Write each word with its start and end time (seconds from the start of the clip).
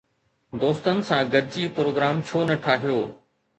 دوستن 0.61 0.97
سان 1.07 1.21
گڏجي 1.33 1.63
پروگرام 1.77 2.15
ڇو 2.27 2.39
نه 2.49 2.55
ٺاهيو؟ 2.63 2.99